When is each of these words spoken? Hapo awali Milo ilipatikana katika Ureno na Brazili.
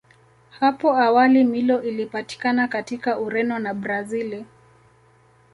Hapo 0.59 0.95
awali 0.97 1.43
Milo 1.43 1.81
ilipatikana 1.83 2.67
katika 2.67 3.19
Ureno 3.19 3.59
na 3.59 3.73
Brazili. 3.73 4.45